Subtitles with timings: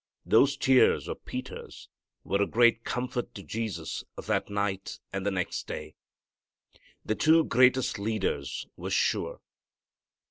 [0.25, 1.87] Those tears of Peter's
[2.23, 5.93] were a great comfort to Jesus that night and the next day.
[7.05, 9.41] The two greatest leaders were sure.